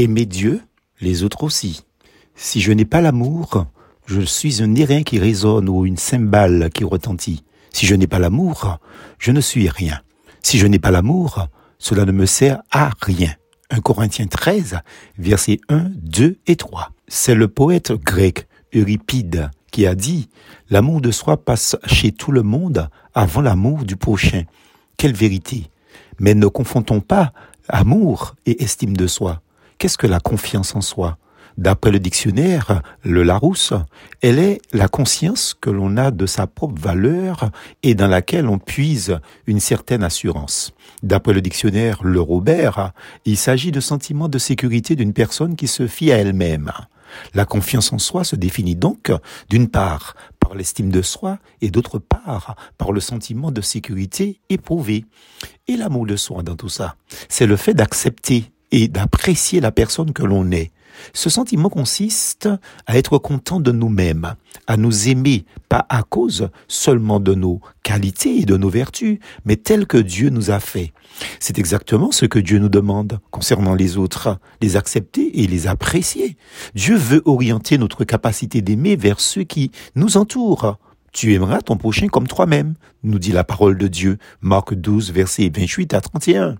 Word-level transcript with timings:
Aimer 0.00 0.26
Dieu, 0.26 0.60
les 1.00 1.24
autres 1.24 1.42
aussi. 1.42 1.82
Si 2.36 2.60
je 2.60 2.70
n'ai 2.70 2.84
pas 2.84 3.00
l'amour, 3.00 3.66
je 4.06 4.20
suis 4.20 4.62
un 4.62 4.76
airain 4.76 5.02
qui 5.02 5.18
résonne 5.18 5.68
ou 5.68 5.86
une 5.86 5.96
cymbale 5.96 6.70
qui 6.72 6.84
retentit. 6.84 7.42
Si 7.72 7.84
je 7.84 7.96
n'ai 7.96 8.06
pas 8.06 8.20
l'amour, 8.20 8.78
je 9.18 9.32
ne 9.32 9.40
suis 9.40 9.68
rien. 9.68 10.00
Si 10.40 10.56
je 10.56 10.68
n'ai 10.68 10.78
pas 10.78 10.92
l'amour, 10.92 11.48
cela 11.80 12.04
ne 12.04 12.12
me 12.12 12.26
sert 12.26 12.62
à 12.70 12.92
rien. 13.00 13.34
1 13.70 13.80
Corinthiens 13.80 14.28
13, 14.28 14.78
versets 15.18 15.58
1, 15.68 15.90
2 15.96 16.38
et 16.46 16.54
3. 16.54 16.92
C'est 17.08 17.34
le 17.34 17.48
poète 17.48 17.90
grec 17.90 18.46
Euripide 18.72 19.50
qui 19.72 19.84
a 19.84 19.96
dit 19.96 20.28
L'amour 20.70 21.00
de 21.00 21.10
soi 21.10 21.44
passe 21.44 21.74
chez 21.86 22.12
tout 22.12 22.30
le 22.30 22.44
monde 22.44 22.88
avant 23.14 23.40
l'amour 23.40 23.84
du 23.84 23.96
prochain. 23.96 24.44
Quelle 24.96 25.14
vérité 25.14 25.72
Mais 26.20 26.34
ne 26.34 26.46
confondons 26.46 27.00
pas 27.00 27.32
amour 27.66 28.36
et 28.46 28.62
estime 28.62 28.96
de 28.96 29.08
soi. 29.08 29.42
Qu'est-ce 29.78 29.96
que 29.96 30.08
la 30.08 30.18
confiance 30.18 30.74
en 30.74 30.80
soi? 30.80 31.18
D'après 31.56 31.92
le 31.92 32.00
dictionnaire, 32.00 32.82
le 33.04 33.22
Larousse, 33.22 33.74
elle 34.22 34.40
est 34.40 34.60
la 34.72 34.88
conscience 34.88 35.54
que 35.60 35.70
l'on 35.70 35.96
a 35.96 36.10
de 36.10 36.26
sa 36.26 36.48
propre 36.48 36.80
valeur 36.80 37.50
et 37.84 37.94
dans 37.94 38.08
laquelle 38.08 38.48
on 38.48 38.58
puise 38.58 39.20
une 39.46 39.60
certaine 39.60 40.02
assurance. 40.02 40.72
D'après 41.04 41.32
le 41.32 41.40
dictionnaire 41.40 42.00
Le 42.02 42.20
Robert, 42.20 42.92
il 43.24 43.36
s'agit 43.36 43.70
de 43.70 43.78
sentiment 43.78 44.28
de 44.28 44.38
sécurité 44.38 44.96
d'une 44.96 45.12
personne 45.12 45.54
qui 45.54 45.68
se 45.68 45.86
fie 45.86 46.10
à 46.10 46.16
elle-même. 46.16 46.72
La 47.34 47.44
confiance 47.44 47.92
en 47.92 47.98
soi 47.98 48.24
se 48.24 48.34
définit 48.34 48.74
donc, 48.74 49.12
d'une 49.48 49.68
part, 49.68 50.16
par 50.40 50.56
l'estime 50.56 50.90
de 50.90 51.02
soi 51.02 51.38
et 51.60 51.70
d'autre 51.70 52.00
part, 52.00 52.56
par 52.78 52.90
le 52.90 53.00
sentiment 53.00 53.52
de 53.52 53.60
sécurité 53.60 54.40
éprouvé. 54.48 55.04
Et 55.68 55.76
l'amour 55.76 56.04
de 56.04 56.16
soi 56.16 56.42
dans 56.42 56.56
tout 56.56 56.68
ça, 56.68 56.96
c'est 57.28 57.46
le 57.46 57.56
fait 57.56 57.74
d'accepter 57.74 58.50
et 58.72 58.88
d'apprécier 58.88 59.60
la 59.60 59.72
personne 59.72 60.12
que 60.12 60.22
l'on 60.22 60.50
est, 60.50 60.70
ce 61.12 61.30
sentiment 61.30 61.68
consiste 61.68 62.48
à 62.86 62.98
être 62.98 63.18
content 63.18 63.60
de 63.60 63.72
nous-mêmes, 63.72 64.34
à 64.66 64.76
nous 64.76 65.08
aimer, 65.08 65.44
pas 65.68 65.86
à 65.88 66.02
cause 66.02 66.50
seulement 66.66 67.20
de 67.20 67.34
nos 67.34 67.60
qualités 67.82 68.40
et 68.40 68.44
de 68.44 68.56
nos 68.56 68.68
vertus, 68.68 69.18
mais 69.44 69.56
telles 69.56 69.86
que 69.86 69.98
Dieu 69.98 70.30
nous 70.30 70.50
a 70.50 70.60
fait. 70.60 70.92
C'est 71.40 71.58
exactement 71.58 72.12
ce 72.12 72.26
que 72.26 72.38
Dieu 72.38 72.58
nous 72.58 72.68
demande 72.68 73.20
concernant 73.30 73.74
les 73.74 73.96
autres, 73.96 74.38
les 74.60 74.76
accepter 74.76 75.42
et 75.42 75.46
les 75.46 75.66
apprécier. 75.66 76.36
Dieu 76.74 76.96
veut 76.96 77.22
orienter 77.24 77.78
notre 77.78 78.04
capacité 78.04 78.60
d'aimer 78.60 78.96
vers 78.96 79.20
ceux 79.20 79.44
qui 79.44 79.70
nous 79.94 80.16
entourent. 80.16 80.78
Tu 81.12 81.32
aimeras 81.32 81.62
ton 81.62 81.76
prochain 81.76 82.08
comme 82.08 82.28
toi-même, 82.28 82.74
nous 83.02 83.18
dit 83.18 83.32
la 83.32 83.42
parole 83.42 83.78
de 83.78 83.88
Dieu, 83.88 84.18
Marc 84.42 84.74
12, 84.74 85.10
versets 85.10 85.50
28 85.52 85.94
à 85.94 86.00
31. 86.00 86.56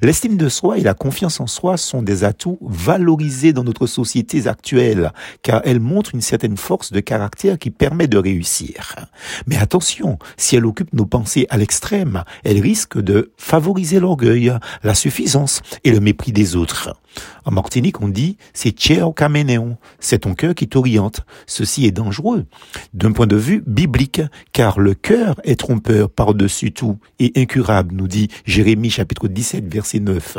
L'estime 0.00 0.36
de 0.36 0.48
soi 0.48 0.78
et 0.78 0.82
la 0.82 0.94
confiance 0.94 1.40
en 1.40 1.46
soi 1.46 1.76
sont 1.76 2.02
des 2.02 2.24
atouts 2.24 2.58
valorisés 2.62 3.52
dans 3.52 3.64
notre 3.64 3.86
société 3.86 4.46
actuelle, 4.48 5.12
car 5.42 5.62
elles 5.64 5.80
montrent 5.80 6.14
une 6.14 6.20
certaine 6.20 6.56
force 6.56 6.92
de 6.92 7.00
caractère 7.00 7.58
qui 7.58 7.70
permet 7.70 8.08
de 8.08 8.18
réussir. 8.18 8.96
Mais 9.46 9.56
attention, 9.56 10.18
si 10.36 10.56
elle 10.56 10.66
occupe 10.66 10.92
nos 10.92 11.06
pensées 11.06 11.46
à 11.50 11.56
l'extrême, 11.56 12.24
elle 12.44 12.60
risque 12.60 12.98
de 12.98 13.32
favoriser 13.36 14.00
l'orgueil, 14.00 14.52
la 14.82 14.94
suffisance 14.94 15.62
et 15.84 15.90
le 15.90 16.00
mépris 16.00 16.32
des 16.32 16.56
autres. 16.56 16.94
En 17.44 17.50
Martinique, 17.50 18.00
on 18.00 18.08
dit 18.08 18.36
c'est 18.54 18.70
Tchèo 18.70 19.12
Kameneon, 19.12 19.76
c'est 20.00 20.20
ton 20.20 20.34
cœur 20.34 20.54
qui 20.54 20.68
t'oriente. 20.68 21.22
Ceci 21.46 21.86
est 21.86 21.92
dangereux 21.92 22.46
d'un 22.94 23.12
point 23.12 23.26
de 23.26 23.36
vue 23.36 23.62
biblique, 23.66 24.22
car 24.52 24.78
le 24.78 24.94
cœur 24.94 25.40
est 25.44 25.58
trompeur 25.58 26.08
par-dessus 26.08 26.72
tout 26.72 26.98
et 27.18 27.32
incurable, 27.36 27.94
nous 27.94 28.08
dit 28.08 28.28
Jérémie 28.46 28.90
chapitre 28.90 29.28
17 29.52 29.72
verset 29.72 30.00
9. 30.00 30.38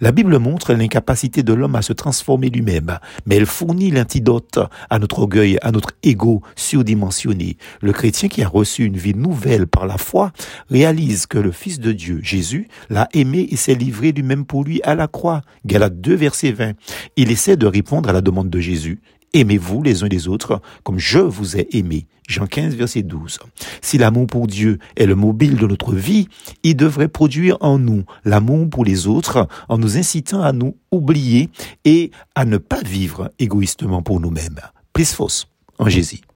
La 0.00 0.12
Bible 0.12 0.38
montre 0.38 0.74
l'incapacité 0.74 1.42
de 1.42 1.52
l'homme 1.52 1.76
à 1.76 1.82
se 1.82 1.92
transformer 1.92 2.50
lui-même, 2.50 2.98
mais 3.26 3.36
elle 3.36 3.46
fournit 3.46 3.90
l'antidote 3.90 4.58
à 4.90 4.98
notre 4.98 5.20
orgueil, 5.20 5.58
à 5.62 5.72
notre 5.72 5.92
ego 6.02 6.42
surdimensionné. 6.56 7.56
Le 7.80 7.92
chrétien 7.92 8.28
qui 8.28 8.42
a 8.42 8.48
reçu 8.48 8.84
une 8.84 8.96
vie 8.96 9.14
nouvelle 9.14 9.66
par 9.66 9.86
la 9.86 9.96
foi 9.96 10.32
réalise 10.68 11.26
que 11.26 11.38
le 11.38 11.52
Fils 11.52 11.80
de 11.80 11.92
Dieu, 11.92 12.20
Jésus, 12.22 12.68
l'a 12.90 13.08
aimé 13.14 13.48
et 13.50 13.56
s'est 13.56 13.74
livré 13.74 14.12
lui-même 14.12 14.44
pour 14.44 14.64
lui 14.64 14.80
à 14.82 14.94
la 14.94 15.06
croix. 15.06 15.42
Galates 15.64 16.00
2 16.00 16.14
verset 16.14 16.52
20. 16.52 16.72
Il 17.16 17.30
essaie 17.30 17.56
de 17.56 17.66
répondre 17.66 18.08
à 18.10 18.12
la 18.12 18.20
demande 18.20 18.50
de 18.50 18.60
Jésus. 18.60 19.00
Aimez-vous 19.32 19.82
les 19.82 20.02
uns 20.02 20.08
les 20.08 20.26
autres 20.26 20.60
comme 20.82 20.98
je 20.98 21.18
vous 21.18 21.56
ai 21.56 21.68
aimé? 21.76 22.06
Jean 22.28 22.46
15, 22.46 22.74
verset 22.74 23.02
12. 23.02 23.38
Si 23.80 23.98
l'amour 23.98 24.26
pour 24.26 24.46
Dieu 24.46 24.78
est 24.96 25.06
le 25.06 25.14
mobile 25.14 25.56
de 25.56 25.66
notre 25.66 25.94
vie, 25.94 26.28
il 26.62 26.76
devrait 26.76 27.08
produire 27.08 27.56
en 27.60 27.78
nous 27.78 28.04
l'amour 28.24 28.68
pour 28.70 28.84
les 28.84 29.06
autres 29.06 29.48
en 29.68 29.78
nous 29.78 29.96
incitant 29.96 30.42
à 30.42 30.52
nous 30.52 30.76
oublier 30.92 31.48
et 31.84 32.10
à 32.34 32.44
ne 32.44 32.58
pas 32.58 32.82
vivre 32.82 33.30
égoïstement 33.38 34.02
pour 34.02 34.20
nous-mêmes. 34.20 34.60
Plus 34.92 35.12
fausse 35.12 35.46
en. 35.78 36.22